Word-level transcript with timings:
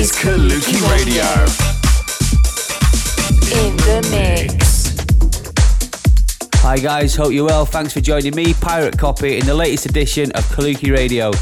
is 0.00 0.12
Kaluki 0.12 0.80
Radio. 0.90 1.24
in 3.52 3.76
the 3.76 4.00
mix. 4.10 4.96
Hi 6.62 6.78
guys, 6.78 7.14
hope 7.14 7.34
you're 7.34 7.44
well. 7.44 7.66
Thanks 7.66 7.92
for 7.92 8.00
joining 8.00 8.34
me, 8.34 8.54
Pirate 8.54 8.96
Copy, 8.96 9.36
in 9.36 9.44
the 9.44 9.52
latest 9.52 9.84
edition 9.84 10.32
of 10.32 10.44
Kaluki 10.44 10.90
Radio. 10.90 11.32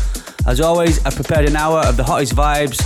As 0.45 0.61
always, 0.61 0.99
I've 1.07 1.15
prepared 1.15 1.49
an 1.49 1.55
hour 1.55 1.87
of 1.87 1.97
the 1.97 2.03
hottest 2.03 2.35
vibes, 2.35 2.83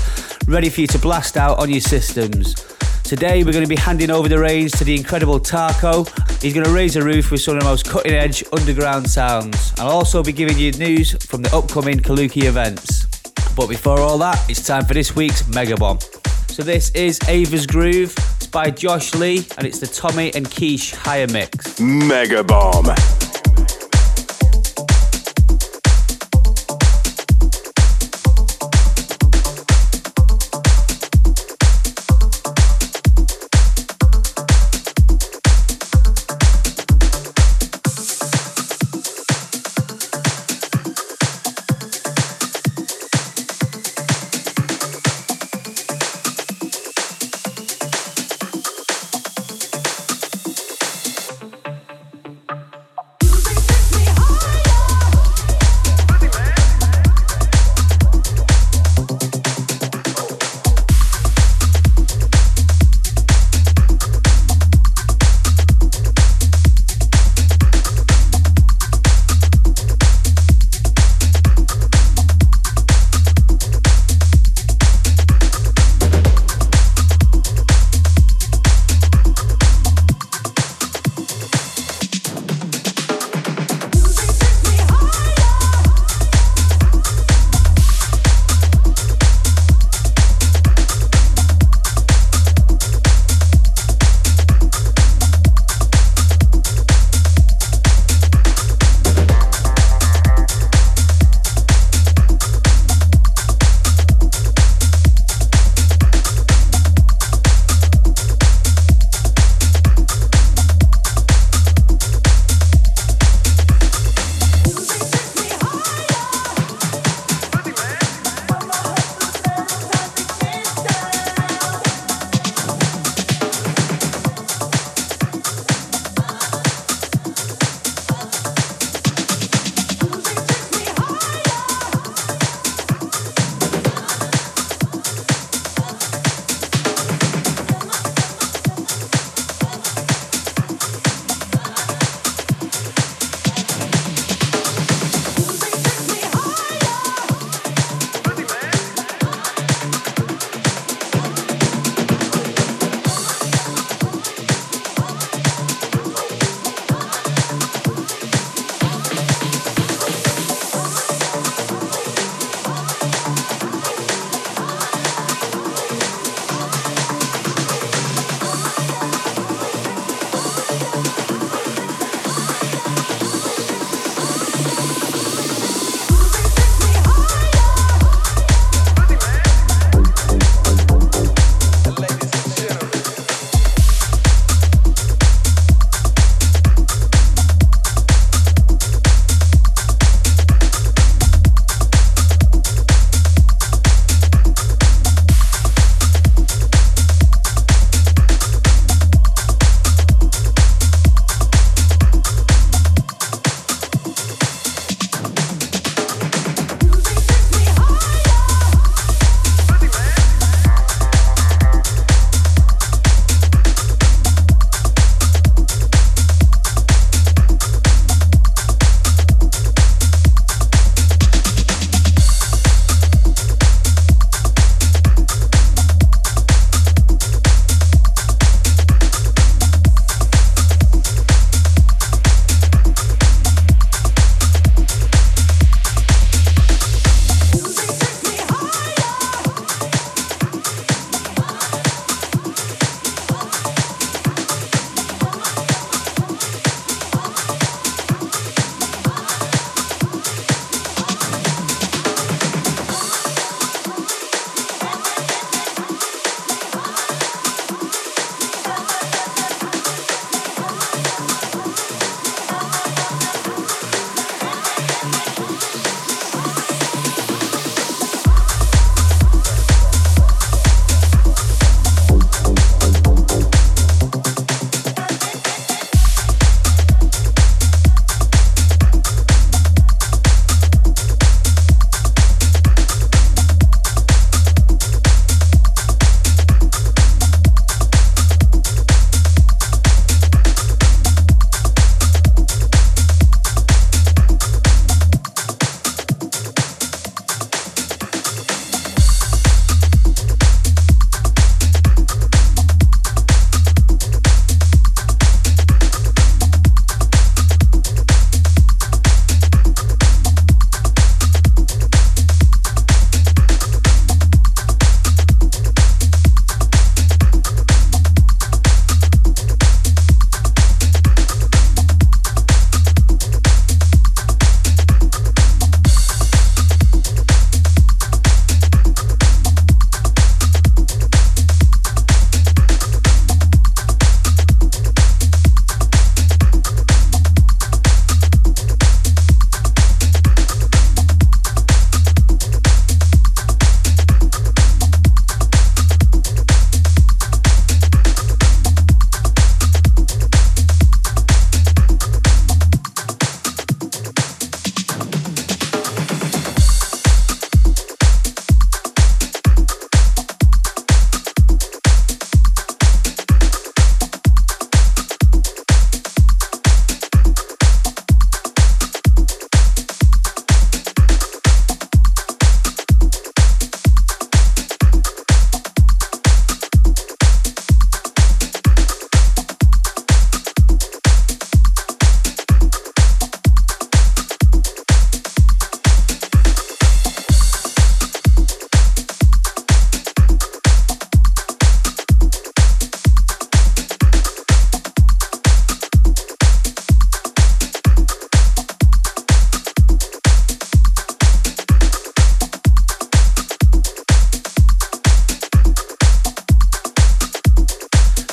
ready 0.47 0.69
for 0.69 0.83
you 0.83 0.87
to 0.89 0.99
blast 0.99 1.39
out 1.39 1.59
on 1.59 1.71
your 1.71 1.81
systems. 1.81 2.55
Today, 3.03 3.43
we're 3.43 3.53
going 3.53 3.65
to 3.65 3.75
be 3.75 3.77
handing 3.77 4.11
over 4.11 4.29
the 4.29 4.39
reins 4.39 4.73
to 4.73 4.85
the 4.85 4.95
incredible 4.95 5.41
Tarko. 5.41 6.07
He's 6.43 6.53
going 6.53 6.67
to 6.67 6.73
raise 6.73 6.93
the 6.95 7.03
roof 7.03 7.31
with 7.31 7.41
some 7.41 7.57
of 7.57 7.63
the 7.63 7.67
most 7.67 7.89
cutting 7.89 8.13
edge 8.13 8.45
underground 8.53 9.09
sounds. 9.09 9.73
I'll 9.79 9.89
also 9.89 10.23
be 10.23 10.33
giving 10.33 10.59
you 10.59 10.73
news 10.73 11.13
from 11.25 11.41
the 11.41 11.57
upcoming 11.57 12.01
Kaluki 12.01 12.45
events. 12.45 13.02
But 13.55 13.69
before 13.69 14.01
all 14.01 14.19
that, 14.19 14.39
it's 14.49 14.67
time 14.67 14.85
for 14.85 14.95
this 14.95 15.15
week's 15.15 15.47
Mega 15.49 15.77
Bomb. 15.77 15.99
So, 16.49 16.63
this 16.63 16.91
is 16.91 17.19
Ava's 17.29 17.67
Groove. 17.67 18.15
It's 18.37 18.47
by 18.47 18.71
Josh 18.71 19.15
Lee, 19.15 19.47
and 19.57 19.67
it's 19.67 19.79
the 19.79 19.87
Tommy 19.87 20.35
and 20.35 20.51
Quiche 20.51 20.95
Higher 20.95 21.27
Mix. 21.29 21.81
Mega 21.81 22.43
Bomb. 22.45 22.87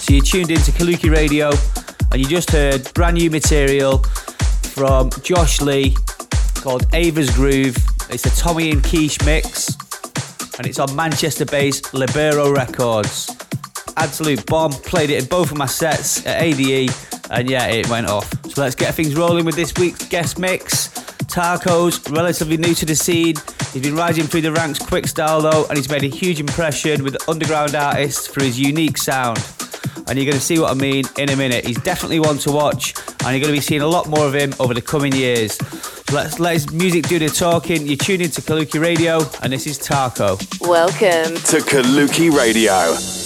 So 0.10 0.16
you 0.16 0.22
tuned 0.22 0.50
into 0.50 0.72
Kaluki 0.72 1.16
Radio 1.16 1.52
and 2.12 2.20
you 2.20 2.26
just 2.28 2.50
heard 2.50 2.92
brand 2.96 3.18
new 3.18 3.30
material 3.30 4.00
from 4.74 5.12
Josh 5.22 5.62
Lee 5.62 5.96
called 6.56 6.88
Ava's 6.96 7.30
Groove. 7.30 7.78
It's 8.10 8.26
a 8.26 8.36
Tommy 8.36 8.72
and 8.72 8.84
Quiche 8.84 9.24
mix 9.24 9.78
and 10.58 10.66
it's 10.66 10.80
on 10.80 10.96
Manchester 10.96 11.46
based 11.46 11.94
Libero 11.94 12.52
Records. 12.52 13.38
Absolute 13.98 14.44
bomb. 14.48 14.72
Played 14.72 15.12
it 15.12 15.22
in 15.22 15.30
both 15.30 15.52
of 15.52 15.60
my 15.60 15.68
sets 15.68 16.26
at 16.26 16.42
ADE 16.42 16.90
and 17.30 17.48
yeah, 17.48 17.68
it 17.68 17.88
went 17.88 18.08
off. 18.08 18.34
So 18.50 18.64
let's 18.64 18.74
get 18.74 18.96
things 18.96 19.14
rolling 19.14 19.46
with 19.46 19.54
this 19.54 19.76
week's 19.78 20.08
guest 20.08 20.40
mix. 20.40 20.88
Tarko's 21.28 22.10
relatively 22.10 22.58
new 22.58 22.74
to 22.74 22.86
the 22.88 22.96
scene. 22.96 23.36
He's 23.74 23.84
been 23.84 23.96
rising 23.96 24.24
through 24.24 24.42
the 24.42 24.54
ranks 24.54 24.80
quick 24.80 25.06
style 25.06 25.42
though, 25.42 25.68
and 25.68 25.78
he's 25.78 25.88
made 25.88 26.04
a 26.04 26.08
huge 26.08 26.40
impression 26.40 27.04
with 27.04 27.30
underground 27.30 27.76
artists 27.76 28.26
for 28.26 28.42
his 28.42 28.60
unique 28.60 28.98
sound. 28.98 29.38
And 30.08 30.18
you're 30.18 30.26
going 30.26 30.34
to 30.34 30.42
see 30.42 30.60
what 30.60 30.72
I 30.72 30.74
mean 30.74 31.06
in 31.18 31.30
a 31.30 31.36
minute. 31.36 31.66
He's 31.66 31.80
definitely 31.82 32.20
one 32.20 32.38
to 32.40 32.52
watch, 32.52 32.94
and 32.98 33.32
you're 33.32 33.40
going 33.40 33.44
to 33.44 33.52
be 33.52 33.62
seeing 33.62 33.82
a 33.82 33.88
lot 33.88 34.08
more 34.08 34.26
of 34.26 34.34
him 34.34 34.54
over 34.60 34.74
the 34.74 34.82
coming 34.82 35.14
years. 35.14 35.54
So 35.56 36.16
let's 36.16 36.40
let 36.40 36.54
his 36.54 36.72
music 36.72 37.08
do 37.08 37.20
the 37.20 37.30
talking. 37.30 37.86
You're 37.86 37.98
tuning 37.98 38.26
into 38.26 38.42
Kaluki 38.42 38.82
Radio, 38.82 39.20
and 39.44 39.54
this 39.54 39.68
is 39.68 39.78
Tarko. 39.78 40.40
Welcome 40.68 41.36
to 41.36 41.58
Kaluki 41.58 42.32
Radio. 42.32 43.19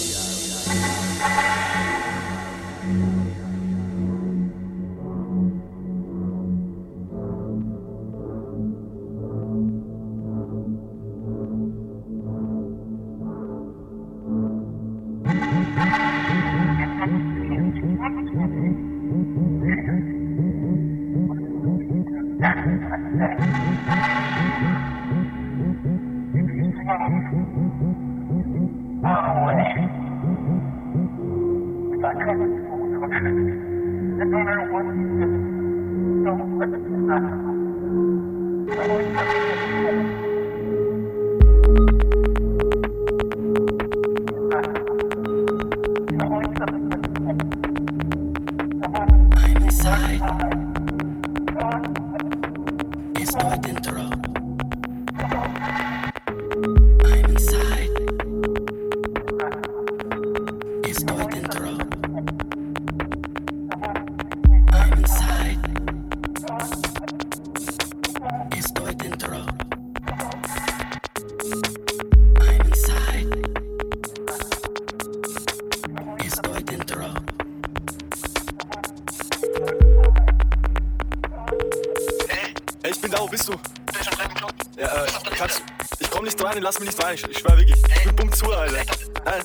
lass 86.63 86.79
mich 86.79 86.89
nicht 86.89 87.03
rein, 87.03 87.15
ich, 87.15 87.23
ich 87.29 87.39
schwör 87.39 87.57
wirklich. 87.57 87.77
Ich 87.95 88.03
bin 88.03 88.15
bumm 88.15 88.31
zu, 88.31 88.51
Alter. 88.51 88.83
Nein, 89.25 89.43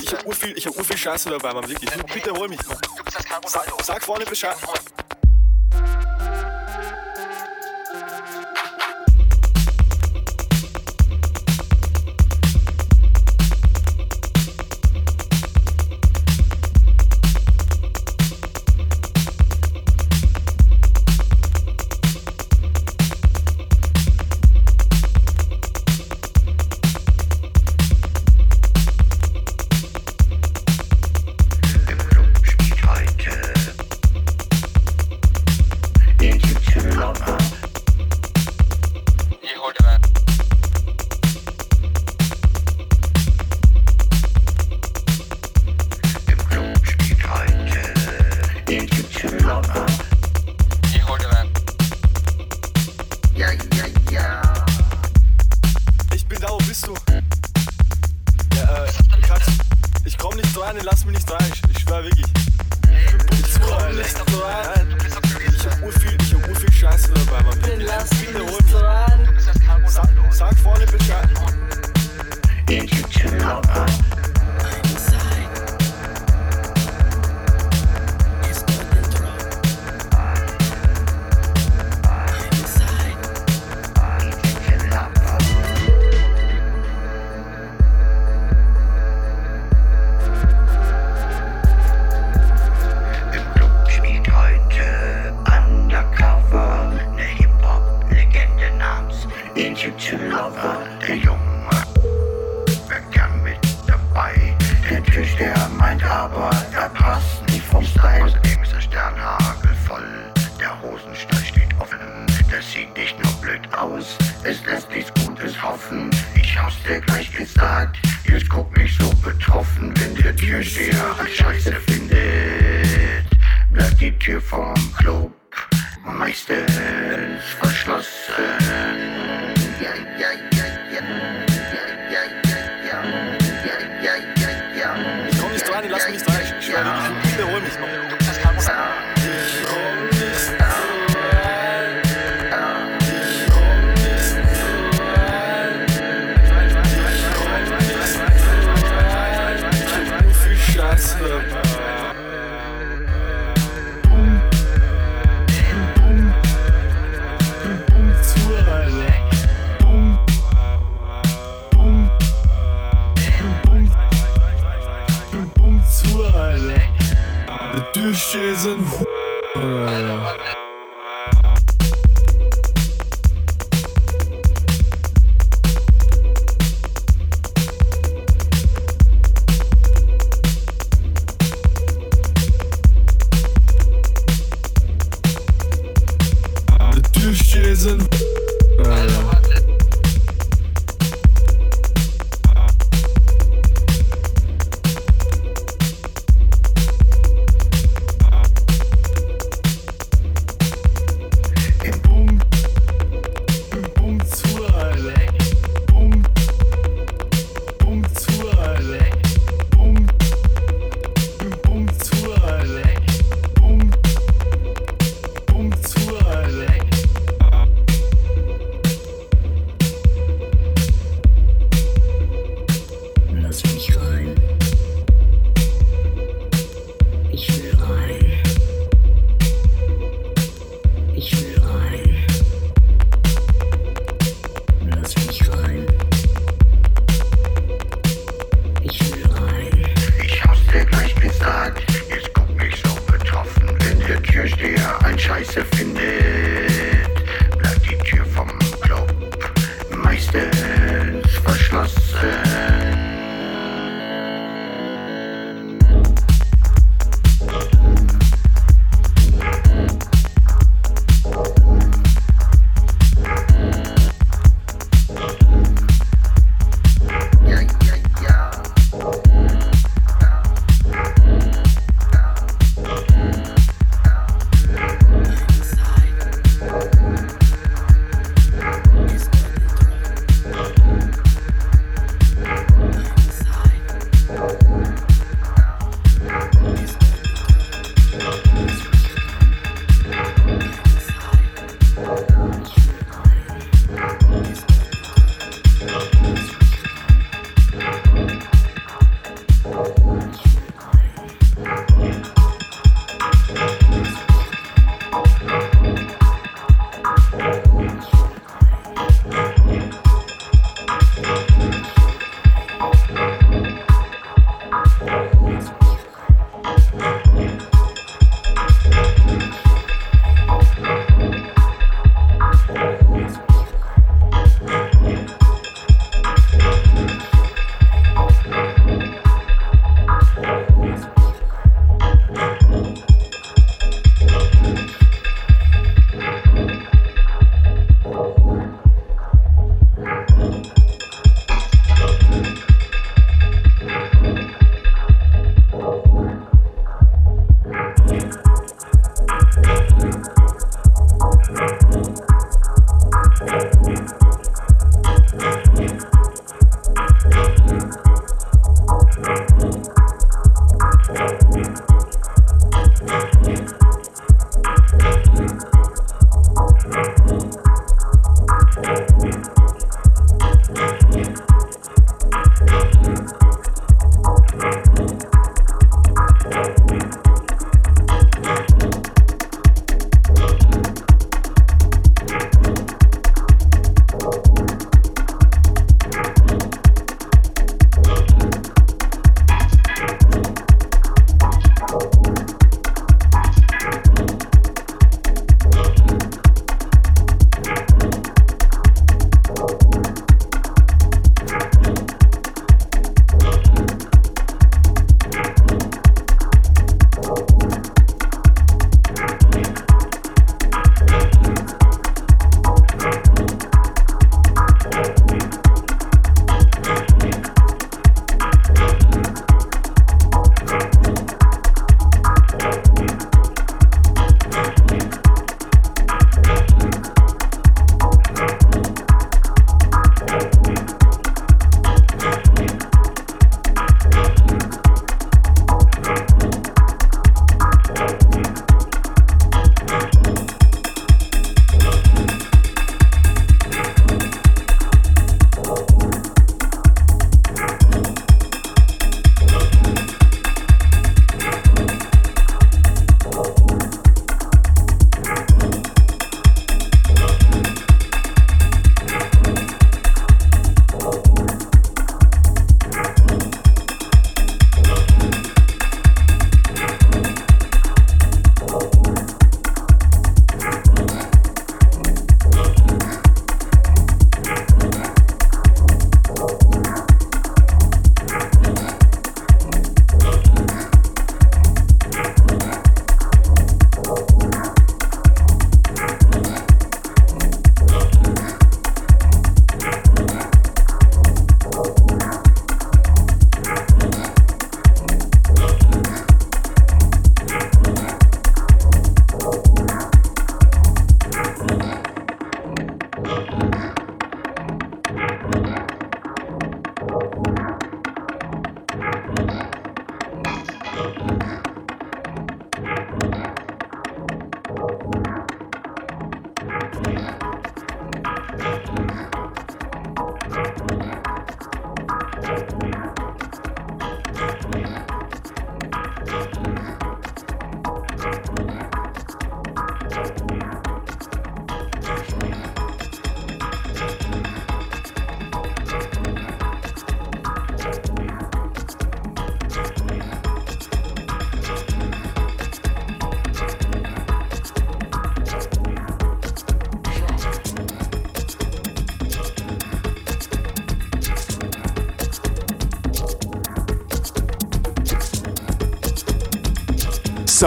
ich 0.00 0.12
hab 0.12 0.24
urviel, 0.24 0.56
ich 0.56 0.66
Scheiße 0.96 1.30
dabei, 1.30 1.52
Mann, 1.52 1.68
wirklich. 1.68 1.90
Bitte 2.14 2.32
hol 2.32 2.48
mich, 2.48 2.60
Mann. 2.66 2.78
Sag, 3.46 3.66
sag 3.82 4.02
vorne 4.02 4.24
Bescheid. 4.24 4.56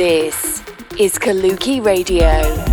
This 0.00 0.62
is 0.98 1.18
Kaluki 1.18 1.84
Radio. 1.84 2.69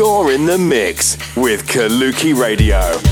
You're 0.00 0.32
in 0.32 0.46
the 0.46 0.56
mix 0.56 1.18
with 1.36 1.66
Kaluki 1.66 2.34
Radio. 2.34 3.09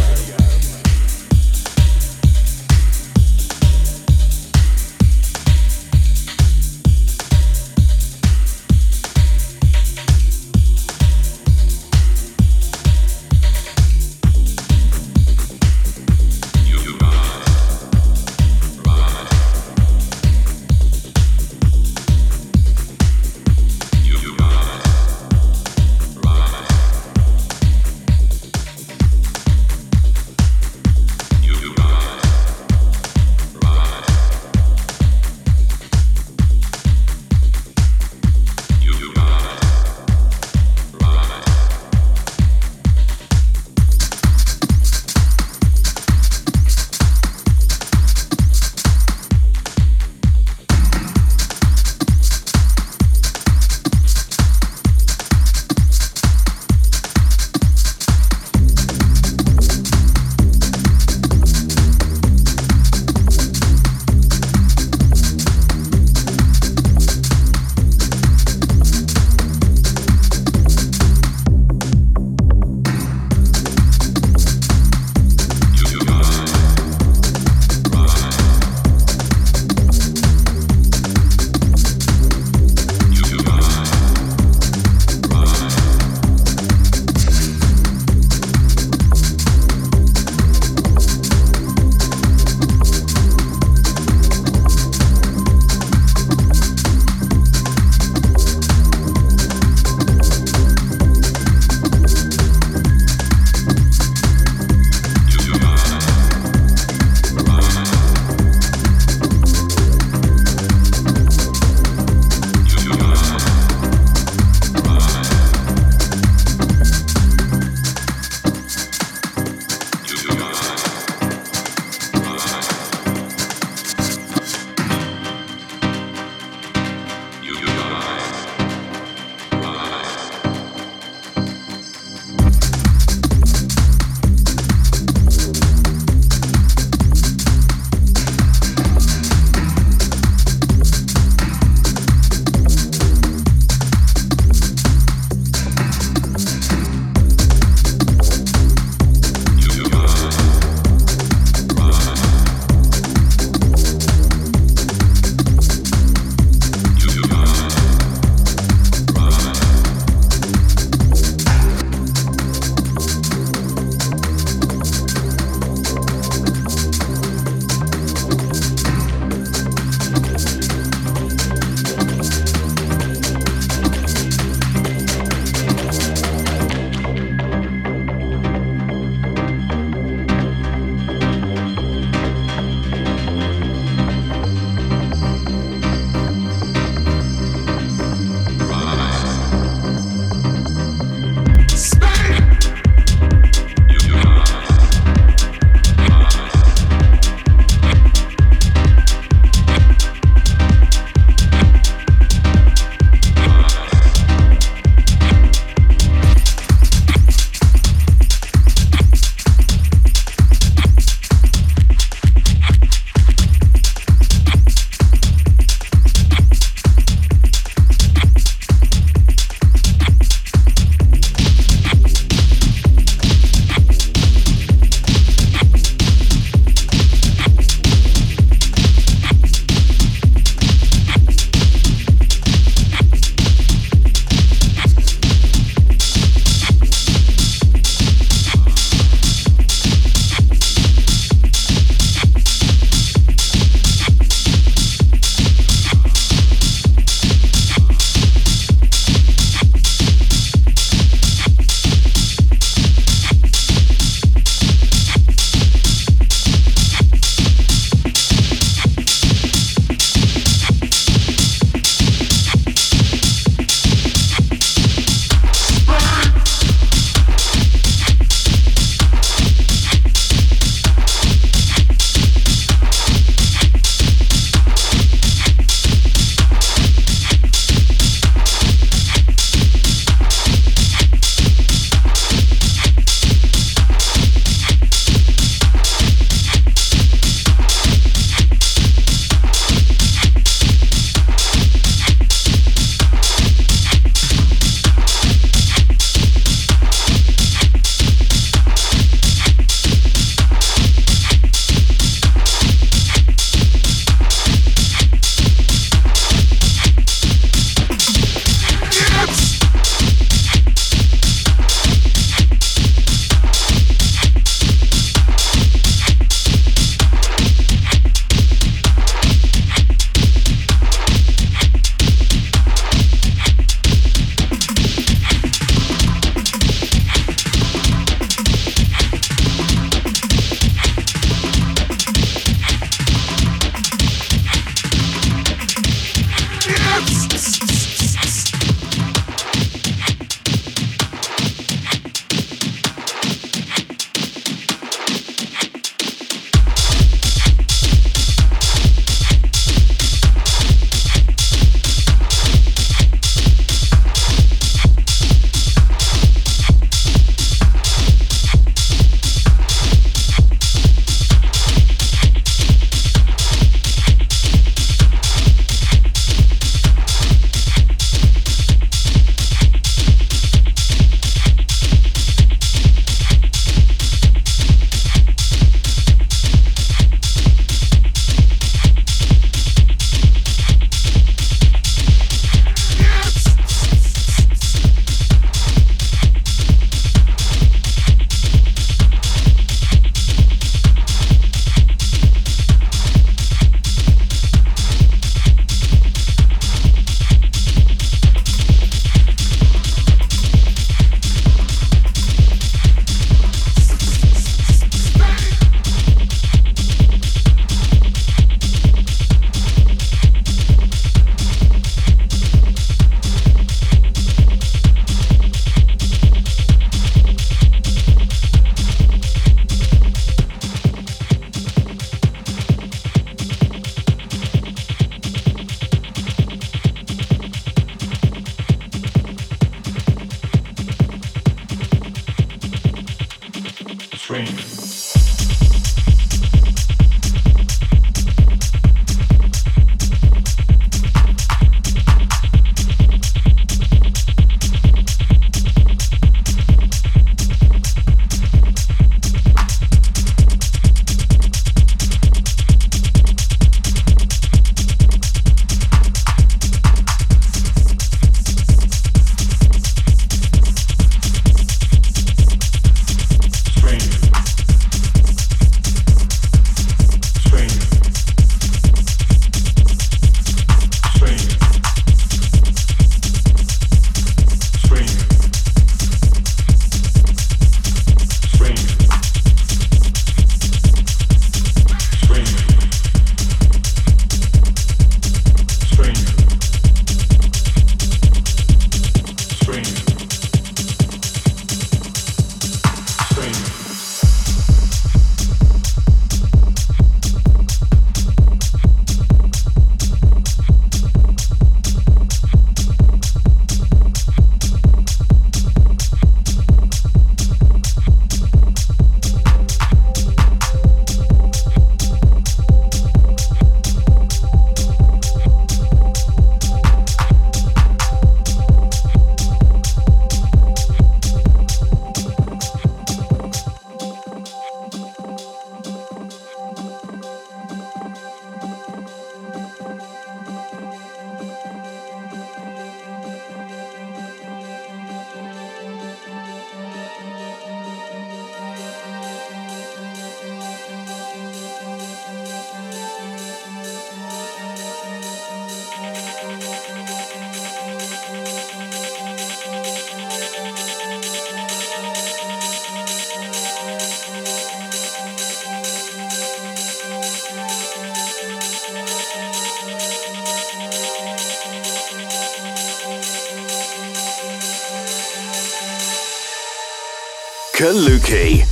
Kaluki. 567.78 568.67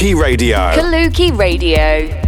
Kaluki 0.00 0.14
Radio. 0.16 0.56
Kaluki 0.72 1.30
Radio. 1.36 2.19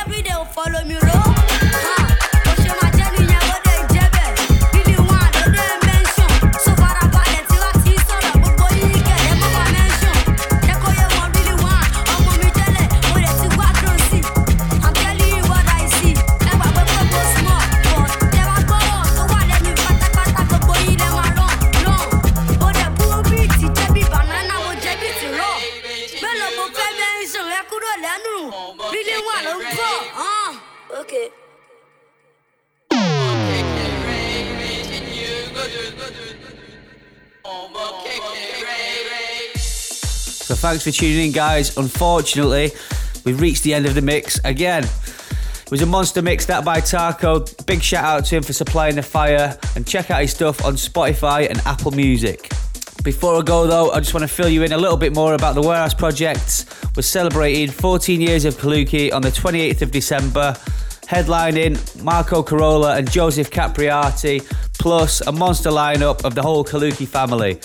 every 0.00 0.22
day 0.22 0.30
follow 0.46 0.84
me 0.84 0.94
road. 0.94 1.19
Thanks 40.70 40.84
for 40.84 40.92
tuning 40.92 41.26
in, 41.26 41.32
guys. 41.32 41.76
Unfortunately, 41.76 42.70
we've 43.24 43.40
reached 43.40 43.64
the 43.64 43.74
end 43.74 43.86
of 43.86 43.96
the 43.96 44.02
mix 44.02 44.38
again. 44.44 44.84
It 44.84 45.68
was 45.68 45.82
a 45.82 45.86
monster 45.86 46.22
mix 46.22 46.46
that 46.46 46.64
by 46.64 46.78
Taco. 46.78 47.44
Big 47.66 47.82
shout 47.82 48.04
out 48.04 48.24
to 48.26 48.36
him 48.36 48.44
for 48.44 48.52
supplying 48.52 48.94
the 48.94 49.02
fire 49.02 49.58
and 49.74 49.84
check 49.84 50.12
out 50.12 50.20
his 50.20 50.30
stuff 50.30 50.64
on 50.64 50.74
Spotify 50.74 51.50
and 51.50 51.58
Apple 51.66 51.90
Music. 51.90 52.52
Before 53.02 53.36
I 53.36 53.42
go 53.42 53.66
though, 53.66 53.90
I 53.90 53.98
just 53.98 54.14
want 54.14 54.22
to 54.22 54.28
fill 54.28 54.48
you 54.48 54.62
in 54.62 54.70
a 54.70 54.78
little 54.78 54.96
bit 54.96 55.12
more 55.12 55.34
about 55.34 55.56
the 55.56 55.60
Warehouse 55.60 55.92
Project. 55.92 56.66
We're 56.94 57.02
celebrating 57.02 57.68
14 57.68 58.20
years 58.20 58.44
of 58.44 58.54
Kaluki 58.54 59.12
on 59.12 59.22
the 59.22 59.30
28th 59.30 59.82
of 59.82 59.90
December, 59.90 60.54
headlining 61.02 62.00
Marco 62.04 62.44
Carola 62.44 62.96
and 62.96 63.10
Joseph 63.10 63.50
Capriati, 63.50 64.40
plus 64.78 65.20
a 65.22 65.32
monster 65.32 65.70
lineup 65.70 66.24
of 66.24 66.36
the 66.36 66.42
whole 66.42 66.64
Kaluki 66.64 67.08
family. 67.08 67.58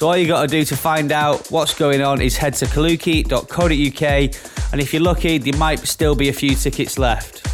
So 0.00 0.08
all 0.08 0.16
you 0.16 0.26
got 0.26 0.40
to 0.40 0.48
do 0.48 0.64
to 0.64 0.76
find 0.78 1.12
out 1.12 1.50
what's 1.50 1.74
going 1.74 2.00
on 2.00 2.22
is 2.22 2.34
head 2.34 2.54
to 2.54 2.64
kaluki.co.uk 2.64 4.72
and 4.72 4.80
if 4.80 4.94
you're 4.94 5.02
lucky, 5.02 5.36
there 5.36 5.58
might 5.58 5.80
still 5.80 6.14
be 6.14 6.30
a 6.30 6.32
few 6.32 6.54
tickets 6.54 6.98
left. 6.98 7.44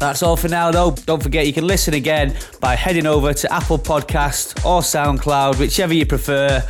That's 0.00 0.22
all 0.22 0.38
for 0.38 0.48
now 0.48 0.70
though. 0.70 0.92
Don't 0.92 1.22
forget 1.22 1.46
you 1.46 1.52
can 1.52 1.66
listen 1.66 1.92
again 1.92 2.38
by 2.58 2.74
heading 2.74 3.04
over 3.04 3.34
to 3.34 3.52
Apple 3.52 3.78
Podcast 3.78 4.64
or 4.64 4.80
SoundCloud, 4.80 5.58
whichever 5.58 5.92
you 5.92 6.06
prefer. 6.06 6.66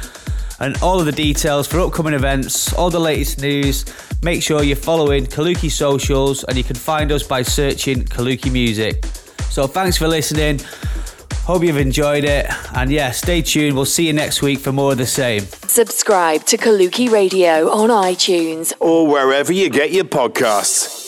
And 0.59 0.77
all 0.83 0.99
of 0.99 1.07
the 1.07 1.13
details 1.13 1.69
for 1.69 1.79
upcoming 1.79 2.15
events, 2.15 2.73
all 2.73 2.91
the 2.91 2.99
latest 2.99 3.41
news, 3.41 3.85
make 4.25 4.43
sure 4.43 4.65
you're 4.65 4.75
following 4.75 5.27
Kaluki 5.27 5.71
socials 5.71 6.43
and 6.43 6.57
you 6.57 6.65
can 6.65 6.75
find 6.75 7.13
us 7.13 7.23
by 7.23 7.43
searching 7.43 8.03
Kaluki 8.03 8.51
Music. 8.51 9.05
So 9.49 9.69
thanks 9.69 9.97
for 9.97 10.09
listening. 10.09 10.59
Hope 11.47 11.63
you've 11.63 11.77
enjoyed 11.77 12.25
it. 12.25 12.47
And 12.75 12.91
yeah, 12.91 13.13
stay 13.13 13.41
tuned. 13.41 13.77
We'll 13.77 13.85
see 13.85 14.09
you 14.09 14.13
next 14.13 14.43
week 14.43 14.59
for 14.59 14.73
more 14.73 14.91
of 14.93 14.99
the 14.99 15.07
same. 15.07 15.43
Subscribe 15.69 16.45
to 16.47 16.57
Kaluki 16.57 17.09
Radio 17.09 17.71
on 17.71 17.89
iTunes 17.89 18.73
Or 18.81 19.07
wherever 19.07 19.53
you 19.53 19.71
get 19.71 19.93
your 19.93 20.07
podcasts. 20.07 21.06